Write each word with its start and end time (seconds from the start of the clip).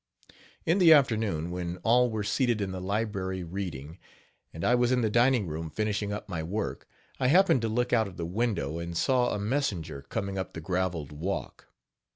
H2> 0.31 0.33
In 0.65 0.77
the 0.79 0.93
afternoon, 0.93 1.51
when 1.51 1.77
all 1.83 2.09
were 2.09 2.23
seated 2.23 2.59
in 2.59 2.71
the 2.71 2.81
library 2.81 3.43
reading, 3.43 3.99
and 4.51 4.65
I 4.65 4.73
was 4.73 4.91
in 4.91 5.01
the 5.01 5.11
dining 5.11 5.45
room, 5.45 5.69
finishing 5.69 6.11
up 6.11 6.27
my 6.27 6.41
work, 6.41 6.87
I 7.19 7.27
happened 7.27 7.61
to 7.61 7.69
look 7.69 7.93
out 7.93 8.07
of 8.07 8.17
the 8.17 8.25
window, 8.25 8.79
and 8.79 8.97
saw 8.97 9.29
a 9.31 9.37
messenger 9.37 10.01
coming 10.01 10.39
up 10.39 10.53
the 10.53 10.59
graveled 10.59 11.11
walk. 11.11 11.67